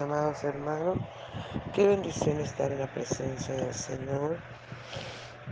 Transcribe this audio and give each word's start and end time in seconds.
amados 0.00 0.42
hermanos. 0.44 0.96
Qué 1.74 1.86
bendición 1.86 2.40
estar 2.40 2.72
en 2.72 2.78
la 2.78 2.86
presencia 2.86 3.54
del 3.54 3.74
Señor. 3.74 4.38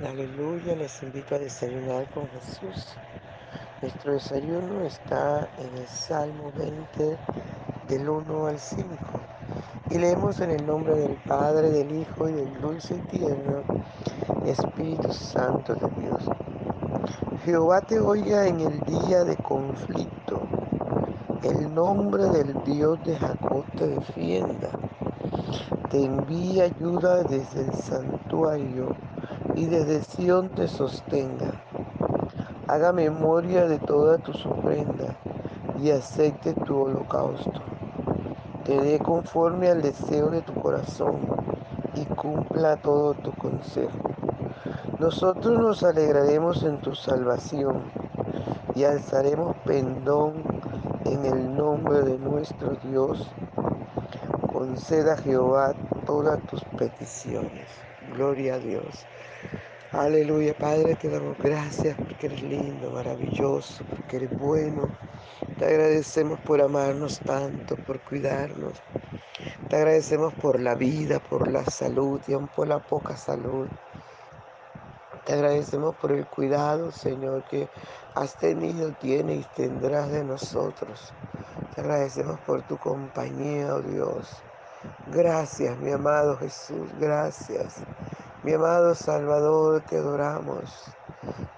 Aleluya, 0.02 0.75
les 0.75 1.02
invito 1.02 1.34
a 1.34 1.39
desayunar 1.39 2.08
con 2.12 2.27
Jesús. 2.29 2.95
Nuestro 3.82 4.14
desayuno 4.14 4.86
está 4.86 5.50
en 5.58 5.76
el 5.76 5.86
Salmo 5.86 6.50
20, 6.57 7.18
del 7.89 8.08
1 8.08 8.46
al 8.46 8.58
5. 8.58 8.86
Y 9.90 9.98
leemos 9.98 10.40
en 10.40 10.53
el 10.53 10.67
nombre 10.67 10.94
del 10.94 11.17
Padre, 11.26 11.68
del 11.68 11.94
Hijo 11.94 12.26
y 12.30 12.32
del 12.32 12.58
dulce 12.58 12.94
y 12.94 13.18
tierno 13.18 13.62
Espíritu 14.46 15.12
Santo 15.12 15.75
de 15.75 15.89
Dios. 16.00 16.25
Jehová 17.44 17.82
te 17.82 18.00
oiga 18.00 18.46
en 18.46 18.61
el 18.61 18.80
día 18.80 19.25
de 19.25 19.36
conflicto. 19.36 20.40
El 21.43 21.75
nombre 21.75 22.27
del 22.27 22.55
Dios 22.63 23.03
de 23.03 23.17
Jacob 23.17 23.64
te 23.77 23.89
defienda. 23.89 24.71
Te 25.91 26.05
envía 26.05 26.65
ayuda 26.65 27.25
desde 27.25 27.63
el 27.63 27.75
santuario 27.75 28.95
y 29.57 29.67
desde 29.67 30.03
Sión 30.05 30.51
te 30.51 30.68
sostenga. 30.68 31.51
Haga 32.69 32.92
memoria 32.92 33.67
de 33.67 33.81
toda 33.81 34.19
tu 34.19 34.31
ofrendas 34.31 35.17
y 35.83 35.91
acepte 35.91 36.55
tu 36.55 36.81
holocausto. 36.81 37.61
Te 38.65 38.81
dé 38.81 39.01
conforme 39.01 39.69
al 39.69 39.83
deseo 39.83 40.31
de 40.31 40.43
tu 40.43 40.55
corazón 40.55 41.17
y 41.97 42.05
cumpla 42.05 42.77
todo 42.77 43.15
tu 43.15 43.33
consejo. 43.33 44.11
Nosotros 45.01 45.59
nos 45.59 45.83
alegraremos 45.83 46.62
en 46.62 46.81
tu 46.81 46.95
salvación 46.95 47.83
y 48.77 48.84
alzaremos 48.84 49.56
pendón 49.65 50.62
en 51.05 51.25
el 51.25 51.56
nombre 51.56 52.03
de 52.03 52.19
nuestro 52.19 52.77
Dios. 52.84 53.28
Conceda 54.53 55.14
a 55.14 55.17
Jehová 55.17 55.75
todas 56.06 56.41
tus 56.47 56.62
peticiones. 56.78 57.69
Gloria 58.14 58.55
a 58.55 58.59
Dios. 58.59 59.06
Aleluya, 59.92 60.55
Padre, 60.55 60.94
te 60.94 61.09
damos 61.09 61.36
gracias 61.39 61.97
porque 61.97 62.27
eres 62.27 62.42
lindo, 62.42 62.91
maravilloso, 62.91 63.84
porque 63.91 64.17
eres 64.17 64.39
bueno. 64.39 64.89
Te 65.59 65.67
agradecemos 65.67 66.41
por 66.41 66.62
amarnos 66.62 67.20
tanto, 67.20 67.77
por 67.77 68.00
cuidarnos. 68.00 68.83
Te 69.69 69.77
agradecemos 69.77 70.33
por 70.34 70.61
la 70.61 70.75
vida, 70.75 71.20
por 71.20 71.48
la 71.50 71.64
salud 71.66 72.20
y 72.27 72.33
aún 72.33 72.48
por 72.48 72.69
la 72.69 72.78
poca 72.78 73.16
salud. 73.16 73.69
Te 75.25 75.34
agradecemos 75.34 75.95
por 75.97 76.11
el 76.12 76.27
cuidado, 76.27 76.91
Señor, 76.91 77.45
que 77.45 77.69
has 78.15 78.37
tenido, 78.37 78.92
tienes 78.92 79.47
y 79.47 79.48
tendrás 79.55 80.11
de 80.11 80.25
nosotros. 80.25 81.12
Te 81.75 81.81
agradecemos 81.81 82.41
por 82.41 82.62
tu 82.62 82.77
compañía, 82.77 83.75
oh 83.75 83.81
Dios. 83.83 84.43
Gracias, 85.06 85.78
mi 85.78 85.93
amado 85.93 86.37
Jesús, 86.39 86.91
gracias. 86.98 87.77
Mi 88.43 88.53
amado 88.55 88.95
Salvador, 88.97 89.81
te 89.83 89.98
adoramos. 89.98 90.91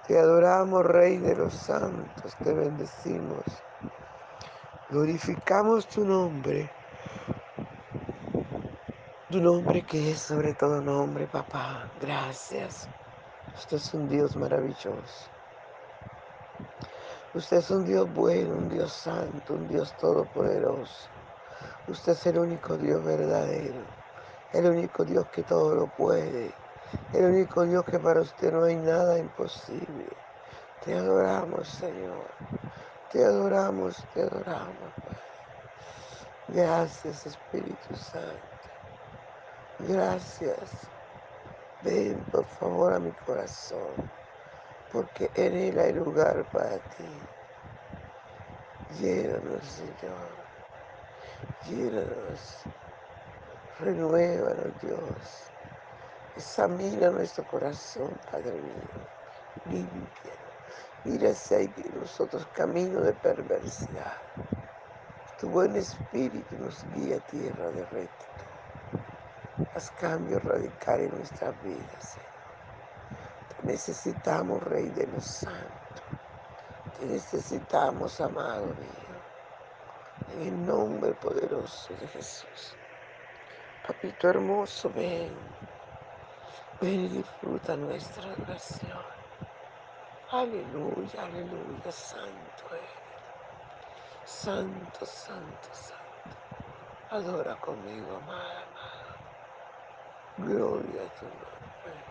Te 0.07 0.19
adoramos, 0.19 0.85
Rey 0.85 1.17
de 1.17 1.35
los 1.35 1.53
santos, 1.53 2.35
te 2.43 2.53
bendecimos. 2.53 3.43
Glorificamos 4.91 5.87
tu 5.87 6.05
nombre. 6.05 6.69
Tu 9.31 9.41
nombre 9.41 9.81
que 9.81 10.11
es 10.11 10.19
sobre 10.19 10.53
todo 10.53 10.79
nombre, 10.81 11.25
papá. 11.25 11.89
Gracias. 11.99 12.87
Usted 13.57 13.77
es 13.77 13.93
un 13.93 14.07
Dios 14.09 14.35
maravilloso. 14.35 15.29
Usted 17.33 17.57
es 17.57 17.71
un 17.71 17.85
Dios 17.85 18.13
bueno, 18.13 18.57
un 18.57 18.69
Dios 18.69 18.91
santo, 18.91 19.53
un 19.53 19.67
Dios 19.67 19.93
todopoderoso. 19.93 21.09
Usted 21.87 22.11
es 22.11 22.25
el 22.27 22.39
único 22.39 22.77
Dios 22.77 23.03
verdadero, 23.03 23.85
el 24.53 24.65
único 24.65 25.05
Dios 25.05 25.27
que 25.27 25.43
todo 25.43 25.73
lo 25.73 25.87
puede, 25.87 26.53
el 27.13 27.25
único 27.25 27.65
Dios 27.65 27.85
que 27.85 27.99
para 27.99 28.21
usted 28.21 28.51
no 28.51 28.65
hay 28.65 28.75
nada 28.75 29.17
imposible. 29.17 30.09
Te 30.83 30.93
adoramos, 30.93 31.67
Señor. 31.67 32.27
Te 33.11 33.23
adoramos, 33.23 34.05
te 34.13 34.21
adoramos. 34.21 34.93
Gracias, 36.49 37.25
Espíritu 37.25 37.95
Santo. 37.95 38.69
Gracias. 39.79 40.94
Ven, 41.85 42.19
por 42.31 42.45
favor, 42.45 42.93
a 42.93 42.99
mi 42.99 43.11
corazón 43.13 44.11
porque 44.91 45.29
en 45.35 45.55
Él 45.55 45.79
hay 45.79 45.93
lugar 45.93 46.49
para 46.51 46.79
ti. 46.79 47.05
Llénanos, 48.99 49.63
Señor. 49.65 50.29
Llénanos. 51.67 52.63
Renuévanos, 53.79 54.81
Dios. 54.81 55.51
Examina 56.35 57.09
nuestro 57.11 57.45
corazón, 57.47 58.17
Padre 58.31 58.53
mío. 58.53 59.09
Limpia. 59.65 60.33
Mira 61.03 61.33
si 61.33 61.55
hay 61.55 61.73
en 61.77 61.99
nosotros 61.99 62.47
camino 62.53 63.01
de 63.01 63.13
perversidad. 63.13 64.17
Tu 65.39 65.49
buen 65.49 65.75
espíritu 65.75 66.57
nos 66.57 66.85
guía 66.93 67.17
a 67.17 67.27
tierra 67.27 67.71
de 67.71 67.85
rectitud. 67.85 68.54
Haz 69.75 69.91
cambios 69.91 70.41
radicales 70.43 71.11
en 71.11 71.17
nuestras 71.17 71.63
vidas, 71.63 72.03
Señor. 72.13 72.29
Necesitamos, 73.63 74.63
Rey 74.63 74.89
de 74.91 75.05
los 75.07 75.25
Santos. 75.25 76.03
Te 76.97 77.05
necesitamos, 77.07 78.21
amado 78.21 78.67
mío. 78.67 79.21
En 80.29 80.41
el 80.43 80.65
nombre 80.65 81.13
poderoso 81.15 81.93
de 81.95 82.07
Jesús. 82.07 82.77
Papito 83.85 84.29
hermoso, 84.29 84.89
ven. 84.91 85.35
Ven 86.79 87.01
y 87.01 87.09
disfruta 87.09 87.75
nuestra 87.75 88.31
oración. 88.41 89.03
Aleluya, 90.31 91.23
aleluya, 91.23 91.91
santo 91.91 92.63
eres. 92.71 92.91
Santo, 94.23 95.05
santo, 95.05 95.69
santo. 95.73 96.03
Adora 97.11 97.55
conmigo, 97.59 98.15
amada, 98.17 98.63
amado. 98.63 98.94
Gloria 100.37 101.03
a 101.05 101.09
tu 101.09 101.25
nombre. 101.27 102.05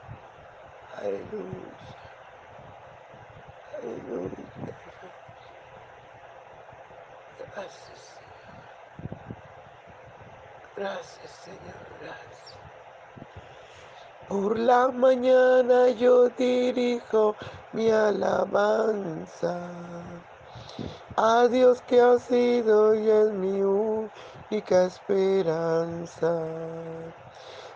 Aleluya. 0.94 1.96
Aleluya. 3.72 4.74
Gracias, 7.38 8.00
Señor. 8.00 8.66
Gracias, 10.76 11.32
Señor. 11.32 11.96
Gracias. 12.00 12.60
Por 14.28 14.58
la 14.58 14.90
mañana 14.92 15.90
yo 15.90 16.30
dirijo 16.30 17.36
mi 17.72 17.90
alabanza 17.90 19.54
a 21.16 21.48
Dios 21.48 21.82
que 21.82 22.00
ha 22.00 22.18
sido 22.18 22.94
y 22.94 23.10
es 23.10 23.32
mi 23.32 23.62
única 23.62 24.86
esperanza. 24.86 26.30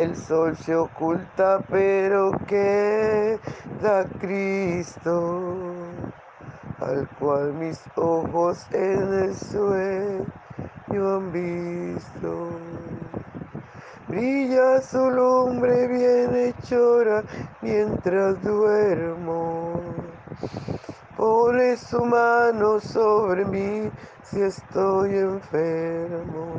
el 0.00 0.16
sol 0.16 0.56
se 0.56 0.74
oculta 0.74 1.62
pero 1.68 2.32
queda 2.46 4.06
Cristo, 4.18 5.74
al 6.78 7.06
cual 7.18 7.52
mis 7.52 7.78
ojos 7.96 8.66
en 8.72 9.12
el 9.12 9.34
sueño 9.34 11.16
han 11.16 11.32
visto. 11.32 12.48
Brilla 14.08 14.80
su 14.80 15.10
lumbre 15.10 15.86
bienhechora 15.88 17.22
mientras 17.60 18.42
duermo. 18.42 19.82
Pone 21.14 21.76
su 21.76 22.02
mano 22.06 22.80
sobre 22.80 23.44
mí 23.44 23.90
si 24.22 24.40
estoy 24.40 25.14
enfermo. 25.16 26.58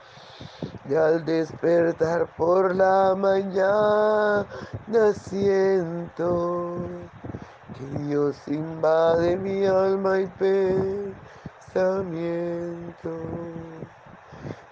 Y 0.89 0.95
al 0.95 1.23
despertar 1.25 2.27
por 2.37 2.75
la 2.75 3.15
mañana 3.15 4.45
siento 5.13 6.75
que 7.77 7.85
Dios 8.03 8.35
invade 8.47 9.37
mi 9.37 9.65
alma 9.65 10.19
y 10.19 10.27
pensamiento. 11.71 13.09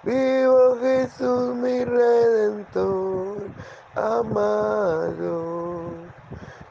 Vivo 0.03 0.77
Jesús 0.81 1.56
mi 1.56 1.83
redentor, 1.86 3.38
amado, 3.95 5.81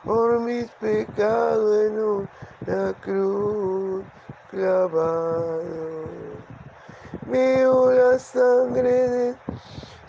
por 0.04 0.40
mis 0.40 0.70
pecados 0.80 1.76
en 1.86 2.00
una 2.00 2.92
cruz 3.00 4.04
clavado. 4.50 6.08
Veo 7.26 7.92
la 7.92 8.18
sangre 8.18 9.08
de 9.08 9.36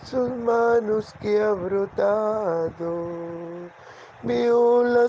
sus 0.04 0.30
manos 0.36 1.12
que 1.20 1.42
ha 1.42 1.52
brotado. 1.52 3.06
Veo 4.22 4.82
la 4.82 5.08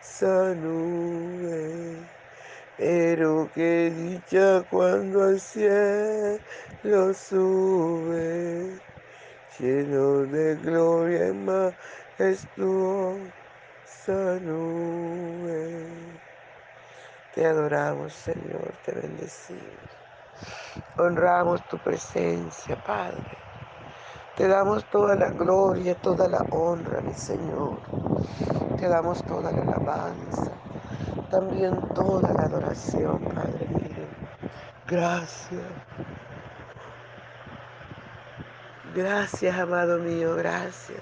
majestuosa 0.00 0.54
nube. 0.54 2.08
Pero 2.76 3.50
qué 3.54 3.90
dicha 3.90 4.62
cuando 4.70 5.22
al 5.24 5.38
cielo 5.38 6.40
sube, 7.12 8.80
lleno 9.58 10.26
de 10.26 10.56
gloria 10.56 11.28
y 11.28 11.34
majestuosa 11.34 13.30
nube. 14.40 15.86
Te 17.34 17.46
adoramos, 17.46 18.14
Señor, 18.14 18.72
te 18.84 18.92
bendecimos. 18.92 19.60
Honramos 20.96 21.66
tu 21.68 21.76
presencia, 21.78 22.76
Padre. 22.86 23.38
Te 24.36 24.48
damos 24.48 24.84
toda 24.86 25.14
la 25.16 25.30
gloria, 25.30 25.94
toda 25.96 26.26
la 26.28 26.40
honra, 26.50 27.02
mi 27.02 27.12
Señor. 27.12 27.78
Te 28.80 28.88
damos 28.88 29.22
toda 29.24 29.52
la 29.52 29.62
alabanza 29.62 30.50
también 31.30 31.80
toda 31.94 32.32
la 32.32 32.42
adoración, 32.42 33.20
Padre 33.20 33.66
mío. 33.68 34.06
Gracias. 34.88 35.62
Gracias, 38.94 39.58
amado 39.58 39.98
mío, 39.98 40.34
gracias. 40.34 40.98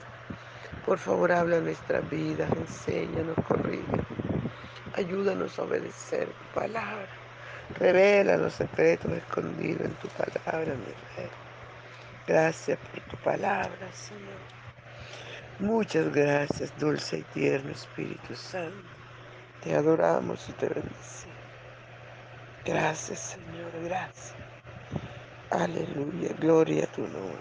Por 0.85 0.99
favor, 0.99 1.33
habla 1.33 1.61
nuestras 1.61 2.09
vidas, 2.11 2.51
enséñanos, 2.53 3.37
corrige. 3.47 4.03
Ayúdanos 4.95 5.59
a 5.59 5.63
obedecer 5.63 6.27
tu 6.27 6.61
palabra. 6.61 7.09
Revela 7.79 8.37
los 8.37 8.55
secretos 8.55 9.13
escondidos 9.13 9.87
en 9.87 9.95
tu 9.95 10.09
palabra, 10.09 10.75
mi 10.75 10.93
Rey. 11.17 11.31
Gracias 12.27 12.79
por 12.79 13.01
tu 13.05 13.17
palabra, 13.19 13.93
Señor. 13.93 14.68
Muchas 15.61 16.15
gracias, 16.15 16.73
dulce 16.79 17.19
y 17.19 17.23
tierno 17.35 17.73
Espíritu 17.73 18.37
Santo. 18.37 18.77
Te 19.61 19.75
adoramos 19.75 20.49
y 20.49 20.53
te 20.53 20.69
bendecimos. 20.69 21.37
Gracias, 22.65 23.19
Señor, 23.19 23.73
gracias. 23.83 24.35
Aleluya, 25.51 26.29
gloria 26.39 26.85
a 26.85 26.87
tu 26.87 27.01
nombre. 27.03 27.41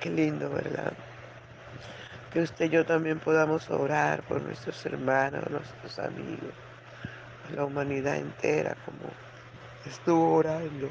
Qué 0.00 0.08
lindo, 0.08 0.48
¿verdad? 0.48 0.94
Que 2.32 2.40
usted 2.40 2.64
y 2.64 2.70
yo 2.70 2.86
también 2.86 3.20
podamos 3.20 3.68
orar 3.68 4.22
por 4.22 4.40
nuestros 4.40 4.86
hermanos, 4.86 5.44
nuestros 5.50 5.98
amigos, 5.98 6.54
por 7.42 7.54
la 7.54 7.66
humanidad 7.66 8.16
entera, 8.16 8.76
como 8.86 9.12
estuvo 9.84 10.36
orando, 10.36 10.88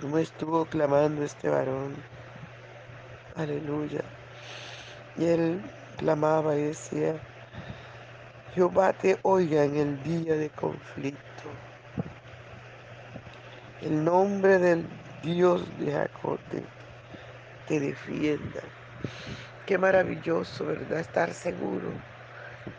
como 0.00 0.18
estuvo 0.18 0.64
clamando 0.66 1.24
este 1.24 1.48
varón. 1.48 1.94
Aleluya. 3.36 4.00
Y 5.16 5.24
él 5.24 5.62
clamaba 5.96 6.56
y 6.56 6.62
decía, 6.64 7.16
Jehová 8.54 8.92
te 8.92 9.18
oiga 9.22 9.64
en 9.64 9.76
el 9.76 10.02
día 10.02 10.34
de 10.34 10.50
conflicto. 10.50 11.18
El 13.80 14.04
nombre 14.04 14.58
del 14.58 14.86
Dios 15.22 15.64
de 15.78 15.92
Jacob 15.92 16.38
te, 16.50 16.62
te 17.66 17.80
defienda. 17.80 18.60
Qué 19.66 19.78
maravilloso, 19.78 20.66
¿verdad? 20.66 21.00
Estar 21.00 21.32
seguro 21.32 21.90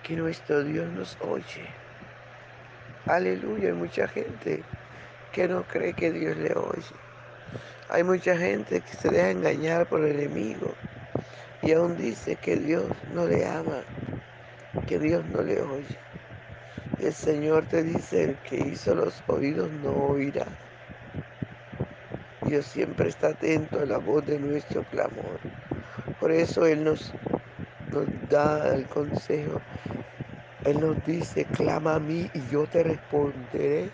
que 0.04 0.16
nuestro 0.16 0.64
Dios 0.64 0.90
nos 0.92 1.18
oye. 1.22 1.66
Aleluya, 3.06 3.70
hay 3.70 3.76
mucha 3.76 4.08
gente 4.08 4.64
que 5.32 5.48
no 5.48 5.64
cree 5.64 5.94
que 5.94 6.12
Dios 6.12 6.36
le 6.38 6.54
oye. 6.54 7.09
Hay 7.90 8.04
mucha 8.04 8.38
gente 8.38 8.82
que 8.82 8.98
se 8.98 9.10
deja 9.10 9.32
engañar 9.32 9.88
por 9.88 10.06
el 10.06 10.20
enemigo 10.20 10.74
y 11.62 11.74
aún 11.74 11.98
dice 11.98 12.36
que 12.36 12.56
Dios 12.56 12.86
no 13.14 13.26
le 13.26 13.46
ama, 13.46 13.84
que 14.88 15.00
Dios 15.00 15.26
no 15.26 15.42
le 15.42 15.62
oye. 15.62 15.98
El 17.00 17.14
Señor 17.14 17.66
te 17.66 17.84
dice, 17.84 18.24
el 18.24 18.36
que 18.38 18.58
hizo 18.58 18.94
los 18.94 19.24
oídos 19.28 19.72
no 19.84 19.92
oirá. 19.92 20.46
Dios 22.42 22.66
siempre 22.66 23.10
está 23.10 23.30
atento 23.30 23.80
a 23.80 23.86
la 23.86 23.98
voz 23.98 24.26
de 24.26 24.40
nuestro 24.40 24.84
clamor. 24.84 25.40
Por 26.20 26.32
eso 26.32 26.66
Él 26.66 26.84
nos, 26.84 27.14
nos 27.92 28.06
da 28.30 28.76
el 28.76 28.86
consejo. 28.88 29.62
Él 30.66 30.80
nos 30.80 31.06
dice, 31.06 31.46
clama 31.46 31.96
a 31.96 32.00
mí 32.00 32.30
y 32.34 32.42
yo 32.52 32.66
te 32.66 32.84
responderé. 32.84 33.90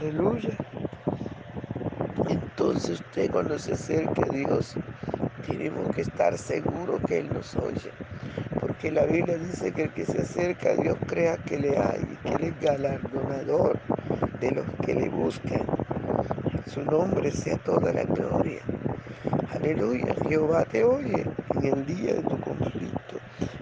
Aleluya. 0.00 0.56
Entonces 2.28 3.00
usted 3.00 3.30
cuando 3.32 3.58
se 3.58 3.72
acerque 3.72 4.22
a 4.22 4.28
Dios, 4.32 4.74
tenemos 5.44 5.92
que 5.94 6.02
estar 6.02 6.38
seguros 6.38 7.02
que 7.08 7.18
Él 7.18 7.32
nos 7.32 7.56
oye. 7.56 7.92
Porque 8.60 8.92
la 8.92 9.06
Biblia 9.06 9.38
dice 9.38 9.72
que 9.72 9.84
el 9.84 9.92
que 9.92 10.06
se 10.06 10.20
acerca 10.22 10.70
a 10.70 10.76
Dios 10.76 10.96
crea 11.06 11.36
que 11.38 11.58
le 11.58 11.76
hay 11.78 12.04
que 12.22 12.28
Él 12.34 12.44
es 12.44 12.60
galardonador 12.60 13.80
de 14.40 14.52
los 14.52 14.66
que 14.86 14.94
le 14.94 15.08
buscan. 15.08 15.66
Su 16.66 16.84
nombre 16.84 17.32
sea 17.32 17.58
toda 17.58 17.92
la 17.92 18.04
gloria. 18.04 18.62
Aleluya, 19.52 20.14
Jehová 20.28 20.64
te 20.64 20.84
oye 20.84 21.24
en 21.56 21.64
el 21.64 21.86
día 21.86 22.14
de 22.14 22.22
tu 22.22 22.38
conflicto, 22.40 23.18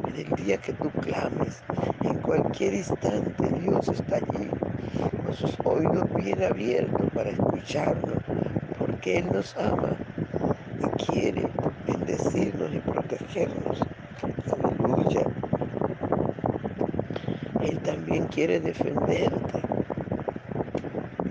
en 0.07 0.16
el 0.16 0.31
día 0.37 0.59
que 0.59 0.75
tú 0.75 0.90
clames, 1.00 1.64
en 2.02 2.21
cualquier 2.21 2.75
instante 2.75 3.49
Dios 3.61 3.88
está 3.88 4.16
allí, 4.16 4.55
con 5.26 5.35
sus 5.35 5.56
oídos 5.64 6.04
bien 6.14 6.40
abiertos 6.45 7.11
para 7.12 7.30
escucharnos, 7.30 8.23
porque 8.78 9.18
Él 9.18 9.26
nos 9.33 9.56
ama 9.56 9.97
y 10.78 11.04
quiere 11.04 11.49
bendecirnos 11.85 12.73
y 12.73 12.78
protegernos. 12.78 13.80
Aleluya. 14.52 15.23
Él 17.61 17.78
también 17.80 18.28
quiere 18.28 18.61
defenderte. 18.61 19.61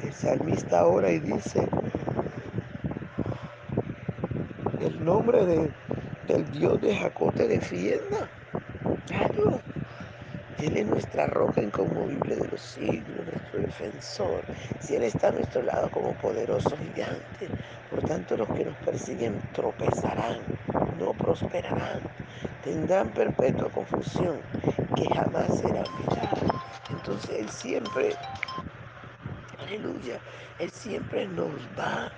El 0.03 0.13
salmista 0.13 0.79
ahora 0.79 1.09
y 1.11 1.19
dice, 1.19 1.65
el 4.81 5.05
nombre 5.05 5.45
de, 5.45 5.71
del 6.27 6.51
Dios 6.51 6.81
de 6.81 6.97
Jacob 6.97 7.33
te 7.33 7.47
defienda. 7.47 8.29
Claro. 9.07 9.61
Él 10.59 10.77
es 10.77 10.87
nuestra 10.87 11.27
roca 11.27 11.61
inconmovible 11.61 12.37
de 12.37 12.47
los 12.47 12.61
siglos, 12.61 13.24
defensor. 13.59 14.43
Si 14.79 14.95
Él 14.95 15.03
está 15.03 15.29
a 15.29 15.31
nuestro 15.31 15.63
lado 15.63 15.89
como 15.91 16.13
poderoso 16.15 16.75
gigante, 16.77 17.47
por 17.89 18.01
tanto 18.03 18.37
los 18.37 18.47
que 18.49 18.65
nos 18.65 18.75
persiguen 18.77 19.41
tropezarán, 19.53 20.39
no 20.99 21.13
prosperarán, 21.13 22.01
tendrán 22.63 23.09
perpetua 23.09 23.69
confusión 23.69 24.39
que 24.95 25.05
jamás 25.13 25.59
será 25.59 25.81
olvidada. 25.81 26.63
Entonces 26.89 27.39
Él 27.39 27.49
siempre, 27.49 28.15
aleluya, 29.59 30.19
Él 30.59 30.69
siempre 30.71 31.27
nos 31.27 31.53
va 31.77 32.11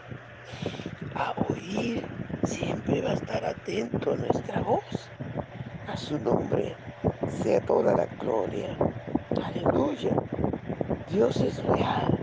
a 1.16 1.34
oír, 1.50 2.06
siempre 2.44 3.02
va 3.02 3.12
a 3.12 3.14
estar 3.14 3.44
atento 3.46 4.14
a 4.14 4.16
nuestra 4.16 4.62
voz, 4.62 5.10
a 5.88 5.98
su 5.98 6.20
nombre 6.20 6.76
sea 7.44 7.60
toda 7.62 7.96
la 7.96 8.06
gloria. 8.20 8.76
Aleluya. 9.44 10.12
Dios 11.10 11.38
es 11.38 11.64
real. 11.64 12.20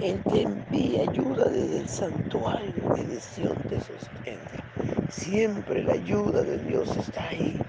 Él 0.00 0.22
te 0.32 0.42
envía 0.42 1.02
ayuda 1.02 1.44
desde 1.50 1.80
el 1.80 1.88
santuario, 1.88 2.72
desde 2.96 3.20
Sion 3.20 3.56
te 3.68 3.78
sostiene. 3.80 4.38
Siempre 5.10 5.82
la 5.82 5.92
ayuda 5.92 6.42
de 6.42 6.56
Dios 6.60 6.96
está 6.96 7.28
ahí. 7.28 7.60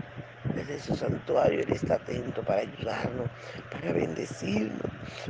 Desde 0.56 0.80
su 0.80 0.96
santuario 0.96 1.60
Él 1.60 1.74
está 1.74 1.96
atento 1.96 2.42
para 2.44 2.62
ayudarnos, 2.62 3.30
para 3.72 3.92
bendecirnos, 3.92 4.80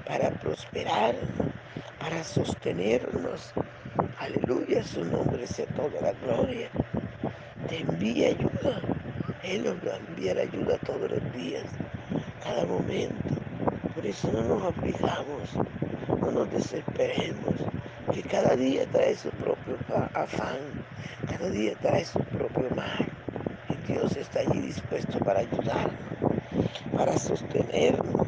para 0.05 0.29
prosperarnos, 0.39 1.47
para 1.99 2.23
sostenernos. 2.23 3.51
Aleluya, 4.19 4.83
su 4.83 5.03
nombre 5.03 5.47
sea 5.47 5.65
toda 5.67 5.99
la 5.99 6.13
gloria. 6.25 6.69
Te 7.67 7.79
envía 7.79 8.27
ayuda. 8.29 8.81
Él 9.41 9.63
nos 9.63 9.75
va 9.77 9.95
a 9.95 9.97
enviar 9.97 10.37
ayuda 10.37 10.77
todos 10.85 11.09
los 11.09 11.33
días, 11.33 11.65
cada 12.43 12.65
momento. 12.65 13.28
Por 13.99 14.07
eso 14.07 14.31
no 14.31 14.41
nos 14.43 14.63
aflijamos, 14.63 15.49
no 16.21 16.31
nos 16.31 16.49
desesperemos, 16.51 17.53
que 18.13 18.23
cada 18.23 18.55
día 18.55 18.85
trae 18.93 19.13
su 19.13 19.29
propio 19.31 19.75
afán, 20.13 20.85
cada 21.27 21.49
día 21.49 21.73
trae 21.81 22.05
su 22.05 22.19
propio 22.19 22.69
mal. 22.77 23.05
Y 23.67 23.91
Dios 23.91 24.15
está 24.15 24.39
allí 24.39 24.61
dispuesto 24.61 25.19
para 25.19 25.41
ayudarnos, 25.41 25.91
para 26.95 27.17
sostenernos. 27.17 28.25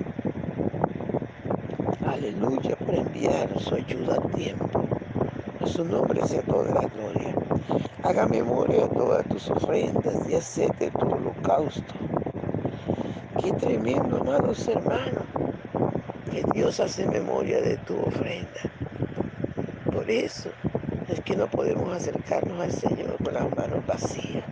Aleluya, 2.05 2.75
por 2.75 2.93
enviar 2.93 3.57
su 3.57 3.75
ayuda 3.75 4.15
a 4.15 4.35
tiempo. 4.35 4.83
A 5.61 5.67
su 5.67 5.85
nombre 5.85 6.21
sea 6.27 6.41
toda 6.41 6.69
la 6.69 6.89
gloria. 6.89 7.33
Haga 8.03 8.27
memoria 8.27 8.87
de 8.87 8.89
todas 8.89 9.25
tus 9.29 9.49
ofrendas 9.49 10.29
y 10.29 10.35
acepte 10.35 10.91
tu 10.91 11.07
holocausto. 11.07 11.93
Qué 13.41 13.53
tremendo, 13.53 14.17
amados 14.17 14.67
hermanos, 14.67 15.23
que 16.31 16.43
Dios 16.53 16.79
hace 16.79 17.05
memoria 17.07 17.59
de 17.61 17.75
tu 17.77 17.99
ofrenda. 17.99 18.61
Por 19.91 20.09
eso 20.09 20.49
es 21.09 21.19
que 21.21 21.35
no 21.35 21.47
podemos 21.47 21.93
acercarnos 21.93 22.59
al 22.61 22.71
Señor 22.71 23.17
con 23.21 23.33
las 23.33 23.53
manos 23.53 23.85
vacías. 23.85 24.45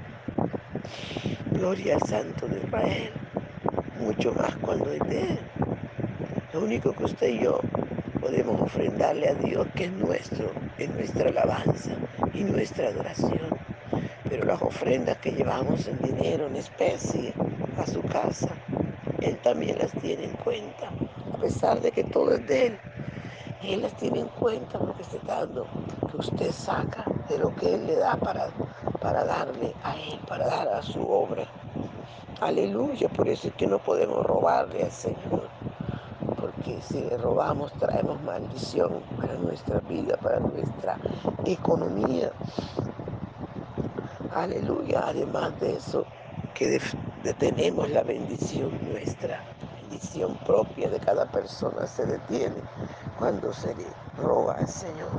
Gloria 1.52 1.96
al 1.96 2.02
Santo 2.02 2.48
de 2.48 2.60
Israel, 2.60 3.12
mucho 3.98 4.34
más 4.34 4.56
cuando 4.58 4.92
es 4.92 5.00
de 5.08 5.22
Él. 5.22 5.40
Lo 6.54 6.62
único 6.62 6.92
que 6.94 7.06
usted 7.06 7.28
y 7.30 7.44
yo 7.44 7.62
podemos 8.20 8.60
ofrendarle 8.62 9.30
a 9.30 9.34
Dios, 9.36 9.66
que 9.76 9.86
es 9.86 9.92
nuestro, 9.94 10.52
es 10.78 10.90
nuestra 10.90 11.30
alabanza 11.30 11.92
y 12.34 12.44
nuestra 12.44 12.90
adoración. 12.90 13.50
Pero 14.30 14.46
las 14.46 14.62
ofrendas 14.62 15.18
que 15.20 15.32
llevamos 15.32 15.88
en 15.88 15.98
dinero, 16.00 16.48
en 16.48 16.58
especie, 16.58 17.34
a 17.78 17.88
su 17.88 18.02
casa, 18.02 18.50
Él 19.22 19.38
también 19.38 19.78
las 19.80 19.92
tiene 19.94 20.26
en 20.26 20.34
cuenta, 20.34 20.92
pesar 21.40 21.82
de 21.82 21.92
que 21.92 22.04
todo 22.04 22.34
es 22.34 22.46
de 22.48 22.68
Él. 22.68 22.80
Él 23.64 23.82
las 23.82 23.94
tiene 23.96 24.22
en 24.22 24.28
cuenta 24.30 24.80
porque 24.80 25.02
está 25.02 25.18
dando 25.26 25.66
que 26.10 26.18
usted 26.18 26.52
saca 26.52 27.06
de 27.28 27.38
lo 27.38 27.54
que 27.56 27.76
Él 27.76 27.88
le 27.88 27.96
da 27.96 28.16
para, 28.16 28.50
para 29.02 29.24
darle 29.26 29.74
a 29.84 29.96
Él, 29.96 30.20
para 30.28 30.48
dar 30.48 30.68
a 30.68 30.82
su 30.82 31.02
obra. 31.02 31.46
Aleluya, 32.42 33.10
por 33.10 33.28
eso 33.28 33.50
es 33.50 33.54
que 33.56 33.68
no 33.68 33.80
podemos 33.80 34.26
robarle 34.26 34.84
al 34.84 34.92
Señor, 34.92 35.50
porque 36.40 36.80
si 36.82 37.02
le 37.02 37.18
robamos 37.18 37.74
traemos 37.74 38.22
maldición 38.22 39.02
para 39.20 39.34
nuestra 39.34 39.80
vida, 39.82 40.16
para 40.18 40.40
nuestra 40.40 40.98
economía. 41.46 42.32
Aleluya, 44.34 45.04
además 45.08 45.60
de 45.60 45.76
eso, 45.76 46.06
que 46.54 46.80
detenemos 47.24 47.90
la 47.90 48.04
bendición 48.04 48.72
nuestra, 48.90 49.44
bendición 49.90 50.38
propia 50.46 50.88
de 50.88 51.00
cada 51.00 51.26
persona 51.26 51.88
se 51.88 52.06
detiene 52.06 52.62
cuando 53.18 53.52
se 53.52 53.74
le 53.74 53.88
roba 54.22 54.54
al 54.54 54.68
Señor, 54.68 55.10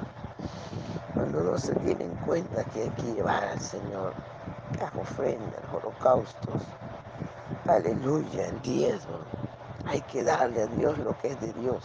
cuando 1.13 1.43
no 1.43 1.59
se 1.59 1.75
tiene 1.77 2.05
en 2.05 2.15
cuenta 2.25 2.63
que 2.67 2.83
hay 2.83 2.91
que 2.91 3.15
llevar 3.15 3.45
al 3.45 3.61
Señor 3.61 4.13
las 4.79 4.95
ofrendas, 4.95 5.61
los 5.73 5.83
holocaustos, 5.83 6.63
aleluya, 7.67 8.47
el 8.47 8.63
diezmo, 8.63 9.19
hay 9.87 10.01
que 10.03 10.23
darle 10.23 10.63
a 10.63 10.67
Dios 10.67 10.97
lo 10.99 11.19
que 11.19 11.33
es 11.33 11.41
de 11.41 11.53
Dios 11.55 11.85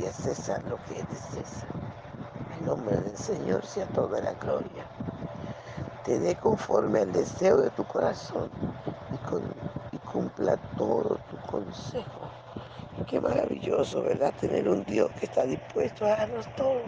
y 0.00 0.06
a 0.06 0.12
César 0.12 0.64
lo 0.64 0.78
que 0.86 0.98
es 0.98 1.08
de 1.08 1.16
César. 1.16 1.68
El 2.58 2.66
nombre 2.66 2.96
del 2.96 3.16
Señor 3.16 3.64
sea 3.64 3.86
toda 3.86 4.20
la 4.20 4.32
gloria. 4.34 4.84
Te 6.04 6.18
dé 6.18 6.34
conforme 6.34 7.00
al 7.00 7.12
deseo 7.12 7.58
de 7.58 7.70
tu 7.70 7.84
corazón 7.84 8.50
y, 9.12 9.16
con, 9.28 9.42
y 9.92 9.98
cumpla 9.98 10.56
todo 10.76 11.20
consejo. 11.64 12.30
Qué 13.08 13.20
maravilloso, 13.20 14.02
¿verdad? 14.02 14.32
Tener 14.40 14.68
un 14.68 14.84
Dios 14.84 15.10
que 15.18 15.26
está 15.26 15.44
dispuesto 15.44 16.04
a 16.04 16.10
darnos 16.10 16.46
todo. 16.54 16.82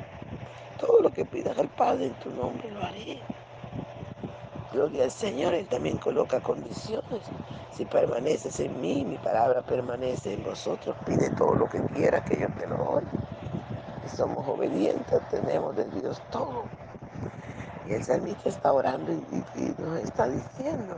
Todo 0.78 1.00
lo 1.00 1.10
que 1.10 1.24
pidas 1.24 1.58
al 1.58 1.68
Padre 1.68 2.06
en 2.06 2.14
tu 2.14 2.30
nombre 2.30 2.70
lo 2.70 2.82
haré. 2.82 3.20
Gloria 4.72 5.04
al 5.04 5.10
Señor, 5.10 5.54
Él 5.54 5.66
también 5.66 5.98
coloca 5.98 6.40
condiciones. 6.40 7.22
Si 7.72 7.84
permaneces 7.84 8.58
en 8.60 8.80
mí, 8.80 9.04
mi 9.04 9.18
palabra 9.18 9.62
permanece 9.62 10.34
en 10.34 10.44
vosotros, 10.44 10.96
pide 11.06 11.30
todo 11.30 11.54
lo 11.54 11.68
que 11.68 11.80
quieras 11.94 12.22
que 12.22 12.40
yo 12.40 12.48
te 12.58 12.66
lo 12.66 12.76
doy. 12.76 13.04
Somos 14.06 14.46
obedientes, 14.48 15.20
tenemos 15.30 15.76
de 15.76 15.84
Dios 16.00 16.20
todo. 16.30 16.64
Y 17.88 17.94
el 17.94 18.04
salmista 18.04 18.48
está 18.48 18.72
orando 18.72 19.12
y, 19.12 19.60
y, 19.60 19.74
nos 19.78 19.98
está 19.98 20.28
diciendo, 20.28 20.96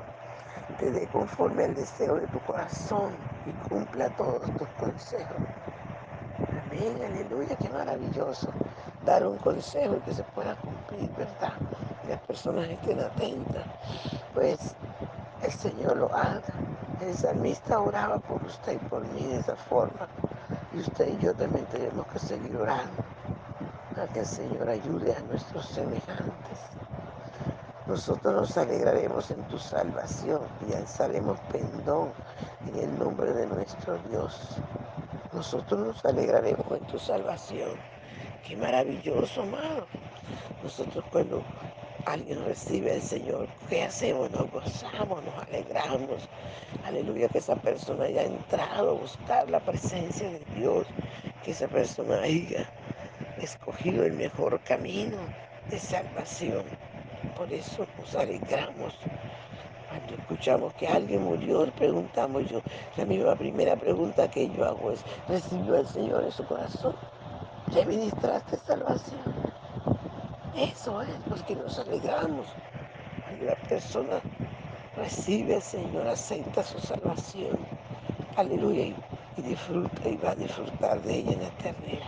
te 0.79 0.91
dé 0.91 1.07
conforme 1.09 1.65
al 1.65 1.75
deseo 1.75 2.17
de 2.17 2.27
tu 2.29 2.39
corazón 2.41 3.13
y 3.47 3.69
cumpla 3.69 4.09
todos 4.17 4.43
tus 4.57 4.69
consejos. 4.79 5.37
Amén, 6.67 6.99
aleluya, 7.05 7.57
qué 7.57 7.69
maravilloso. 7.69 8.49
Dar 9.05 9.27
un 9.27 9.37
consejo 9.39 9.97
y 9.97 10.01
que 10.01 10.15
se 10.15 10.23
pueda 10.23 10.57
cumplir, 10.57 11.11
¿verdad? 11.17 11.53
Y 12.05 12.09
las 12.09 12.21
personas 12.21 12.69
estén 12.69 13.01
atentas. 13.01 13.65
Pues 14.33 14.75
el 15.43 15.53
Señor 15.53 15.97
lo 15.97 16.15
haga. 16.15 16.43
El 17.01 17.15
salmista 17.15 17.81
oraba 17.81 18.19
por 18.19 18.43
usted 18.45 18.75
y 18.75 18.79
por 18.87 19.07
mí 19.09 19.27
de 19.27 19.39
esa 19.39 19.57
forma. 19.57 20.09
Y 20.73 20.81
usted 20.81 21.09
y 21.09 21.19
yo 21.23 21.35
también 21.35 21.67
tenemos 21.67 22.07
que 22.07 22.19
seguir 22.19 22.57
orando 22.57 23.05
a 24.03 24.07
que 24.13 24.21
el 24.21 24.27
Señor 24.27 24.69
ayude 24.69 25.15
a 25.15 25.21
nuestros 25.21 25.67
semejantes. 25.67 26.59
Nosotros 27.87 28.35
nos 28.35 28.57
alegraremos 28.57 29.31
en 29.31 29.43
tu 29.45 29.59
salvación 29.59 30.41
y 30.67 30.73
alzaremos 30.73 31.39
pendón 31.53 32.11
en 32.75 32.91
el 32.91 32.99
nombre 32.99 33.33
de 33.33 33.47
nuestro 33.47 33.99
Dios. 34.11 34.57
Nosotros 35.33 35.81
nos 35.81 36.05
alegraremos 36.05 36.67
en 36.73 36.87
tu 36.87 36.99
salvación. 36.99 37.71
Qué 38.47 38.57
maravilloso, 38.57 39.43
amado. 39.43 39.87
Nosotros 40.63 41.05
cuando 41.11 41.43
alguien 42.07 42.45
recibe 42.45 42.93
al 42.93 43.03
Señor, 43.03 43.49
¿qué 43.69 43.85
hacemos? 43.85 44.31
Nos 44.31 44.51
gozamos, 44.51 45.25
nos 45.25 45.49
alegramos. 45.49 46.29
Aleluya, 46.85 47.29
que 47.29 47.39
esa 47.39 47.57
persona 47.57 48.05
haya 48.05 48.23
entrado 48.23 48.91
a 48.91 49.01
buscar 49.01 49.49
la 49.51 49.61
presencia 49.61 50.29
de 50.31 50.43
Dios, 50.57 50.87
que 51.43 51.53
esa 51.53 51.69
persona 51.69 52.23
haya 52.23 52.69
escogido 53.39 54.05
el 54.05 54.13
mejor 54.15 54.61
camino 54.65 55.17
de 55.71 55.79
salvación. 55.79 56.65
Por 57.37 57.53
eso 57.53 57.87
nos 57.99 58.15
alegramos. 58.15 58.95
Escuchamos 60.19 60.73
que 60.75 60.87
alguien 60.87 61.25
murió, 61.25 61.67
preguntamos 61.77 62.49
yo, 62.49 62.61
la 62.97 63.05
misma 63.05 63.35
primera 63.37 63.77
pregunta 63.77 64.31
que 64.31 64.49
yo 64.51 64.65
hago 64.65 64.93
es, 64.93 65.05
¿recibió 65.29 65.77
al 65.77 65.87
Señor 65.87 66.25
en 66.25 66.33
su 66.33 66.45
corazón? 66.47 66.95
¿Le 67.75 67.85
ministraste 67.85 68.57
salvación? 68.59 69.21
Eso 70.57 71.03
es 71.03 71.09
lo 71.27 71.47
que 71.47 71.57
nos 71.57 71.79
alegramos. 71.79 72.47
La 73.43 73.57
persona 73.69 74.21
recibe 74.97 75.57
al 75.57 75.63
Señor, 75.63 76.07
acepta 76.07 76.63
su 76.63 76.79
salvación. 76.79 77.59
Aleluya. 78.37 78.95
Y 79.37 79.43
disfruta 79.43 80.09
y 80.09 80.17
va 80.17 80.31
a 80.31 80.37
disfrutar 80.37 81.03
de 81.03 81.17
ella 81.17 81.33
en 81.33 81.41
la 81.41 81.49
eternidad. 81.49 82.07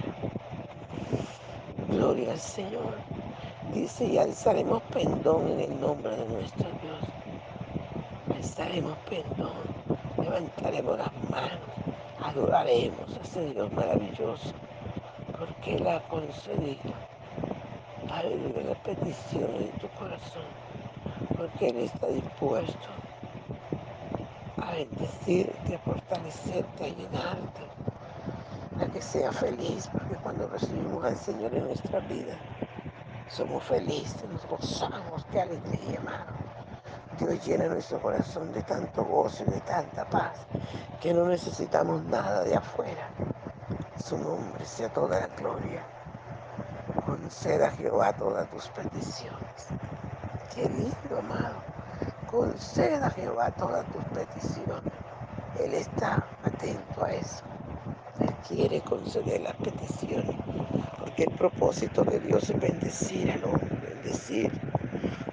Gloria 1.89 2.33
al 2.33 2.39
Señor. 2.39 2.95
Dice, 3.73 4.05
y 4.07 4.19
alzaremos 4.19 4.81
pendón 4.93 5.49
en 5.49 5.61
el 5.61 5.81
nombre 5.81 6.17
de 6.17 6.25
nuestro 6.27 6.66
Dios. 8.47 8.59
Alzaremos 8.59 8.97
pendón, 9.09 9.53
levantaremos 10.19 10.99
las 10.99 11.13
manos, 11.31 11.61
adoraremos 12.23 13.17
a 13.17 13.21
ese 13.23 13.51
Dios 13.53 13.73
maravilloso, 13.73 14.53
porque 15.39 15.77
Él 15.77 15.87
ha 15.89 16.01
concedido, 16.09 16.95
aleluya, 18.11 18.63
la 18.69 18.75
petición 18.83 19.59
de 19.59 19.73
tu 19.81 19.89
corazón, 19.99 20.45
porque 21.37 21.69
Él 21.69 21.77
está 21.79 22.07
dispuesto 22.09 22.89
a 24.63 24.73
bendecirte, 24.73 25.75
a 25.75 25.79
fortalecerte, 25.81 26.85
a 26.85 26.89
llenarte, 26.89 27.63
a 28.81 28.87
que 28.87 29.03
sea 29.03 29.33
feliz, 29.33 29.89
porque 29.93 30.15
cuando 30.17 30.49
recibimos 30.49 31.05
al 31.05 31.17
Señor 31.17 31.55
en 31.55 31.65
nuestra 31.65 32.01
vida, 32.01 32.37
somos 33.29 33.63
felices, 33.65 34.25
nos 34.31 34.47
gozamos, 34.47 35.25
qué 35.33 35.41
alegría, 35.41 35.95
hermano. 35.95 36.36
Dios 37.19 37.47
llena 37.47 37.67
nuestro 37.67 38.01
corazón 38.01 38.53
de 38.53 38.63
tanto 38.63 39.05
gozo 39.05 39.45
y 39.47 39.51
de 39.51 39.61
tanta 39.61 40.05
paz 40.09 40.39
que 41.01 41.15
no 41.15 41.27
necesitamos 41.27 42.05
nada 42.05 42.45
de 42.45 42.55
afuera. 42.55 43.09
Su 44.05 44.19
nombre 44.19 44.65
sea 44.65 44.93
toda 44.93 45.21
la 45.21 45.27
gloria. 45.29 45.83
Conceda 47.07 47.69
a 47.69 47.71
Jehová 47.71 48.13
todas 48.13 48.51
tus 48.51 48.69
peticiones. 48.69 49.69
Qué 50.55 50.69
lindo, 50.69 51.19
amado. 51.19 51.57
Conceda 52.31 53.07
a 53.07 53.11
Jehová 53.11 53.51
todas 53.53 53.87
tus 53.93 54.05
peticiones. 54.07 54.93
Él 55.59 55.75
está 55.75 56.27
atento 56.45 57.05
a 57.05 57.13
eso. 57.13 57.45
Él 58.21 58.35
quiere 58.47 58.81
conceder 58.83 59.41
las 59.41 59.57
peticiones, 59.57 60.37
porque 60.99 61.25
el 61.25 61.35
propósito 61.37 62.05
de 62.05 62.21
Dios 62.21 62.51
es 62.51 62.61
bendecir 62.61 63.31
al 63.31 63.45
hombre, 63.45 63.95
bendecir 63.95 64.51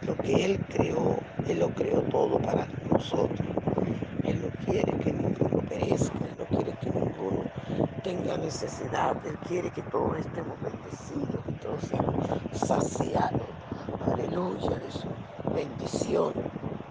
lo 0.05 0.15
que 0.17 0.45
Él 0.45 0.65
creó. 0.69 1.19
Él 1.47 1.59
lo 1.59 1.69
creó 1.69 2.01
todo 2.03 2.39
para 2.39 2.67
nosotros. 2.89 3.39
Él 4.23 4.41
no 4.41 4.65
quiere 4.65 4.91
que 4.99 5.13
ninguno 5.13 5.61
perezca, 5.67 6.17
Él 6.19 6.35
no 6.39 6.45
quiere 6.45 6.77
que 6.79 6.89
ninguno 6.89 7.43
tenga 8.03 8.37
necesidad. 8.37 9.17
Él 9.25 9.37
quiere 9.47 9.69
que 9.71 9.81
todos 9.83 10.17
estemos 10.19 10.57
bendecidos, 10.61 11.45
que 11.45 11.51
todos 11.53 11.81
seamos 11.81 12.27
saciados. 12.53 13.41
Aleluya 14.05 14.77
de 14.77 14.91
su 14.91 15.07
bendición. 15.53 16.33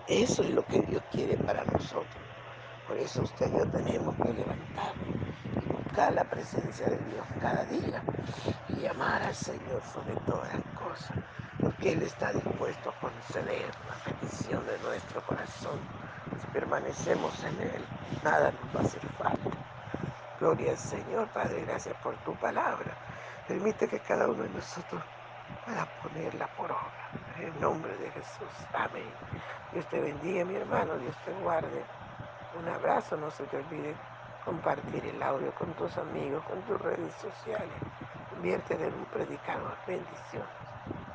Eso 0.09 0.42
es 0.42 0.50
lo 0.50 0.64
que 0.66 0.81
Dios 0.81 1.02
quiere 1.11 1.37
para 1.38 1.64
nosotros. 1.64 2.23
Por 2.88 2.99
eso 2.99 3.23
usted 3.23 3.50
y 3.54 3.59
yo 3.59 3.71
tenemos 3.71 4.14
que 4.16 4.33
levantarnos 4.35 5.06
y 5.54 5.73
buscar 5.73 6.13
la 6.13 6.25
presencia 6.25 6.86
de 6.86 6.99
Dios 6.99 7.26
cada 7.41 7.65
día 7.65 8.02
y 8.69 8.86
amar 8.86 9.23
al 9.23 9.34
Señor 9.34 9.80
sobre 9.93 10.15
todas 10.26 10.52
las 10.52 10.63
cosas, 10.75 11.17
porque 11.82 11.95
Él 11.95 12.02
está 12.02 12.32
dispuesto 12.32 12.90
a 12.90 13.00
conceder 13.00 13.68
la 13.88 14.12
petición 14.12 14.64
de 14.66 14.78
nuestro 14.78 15.21
corazón. 15.23 15.80
Si 16.40 16.47
permanecemos 16.52 17.42
en 17.42 17.60
Él, 17.60 17.84
nada 18.23 18.52
nos 18.52 18.76
va 18.76 18.80
a 18.80 18.84
hacer 18.84 19.02
falta. 19.18 19.50
Gloria 20.38 20.71
al 20.71 20.78
Señor, 20.78 21.26
Padre, 21.30 21.64
gracias 21.64 21.97
por 21.97 22.14
tu 22.18 22.36
palabra. 22.36 22.97
Permite 23.49 23.88
que 23.88 23.99
cada 23.99 24.28
uno 24.28 24.45
de 24.45 24.50
nosotros 24.50 25.02
pueda 25.64 25.88
ponerla 26.00 26.47
por 26.56 26.71
obra. 26.71 27.10
En 27.38 27.47
el 27.47 27.60
nombre 27.60 27.97
de 27.97 28.12
Jesús. 28.12 28.66
Amén. 28.73 29.10
Dios 29.73 29.84
te 29.88 29.99
bendiga, 29.99 30.45
mi 30.45 30.54
hermano. 30.54 30.97
Dios 30.99 31.16
te 31.25 31.32
guarde. 31.42 31.82
Un 32.60 32.68
abrazo, 32.68 33.16
no 33.16 33.28
se 33.32 33.42
te 33.47 33.56
olvide 33.56 33.97
compartir 34.45 35.04
el 35.04 35.21
audio 35.21 35.52
con 35.56 35.73
tus 35.73 35.99
amigos, 35.99 36.45
con 36.45 36.62
tus 36.62 36.80
redes 36.80 37.12
sociales. 37.14 37.75
Conviértete 38.30 38.86
en 38.86 38.95
un 38.95 39.04
predicador. 39.06 39.76
Bendiciones. 39.84 40.72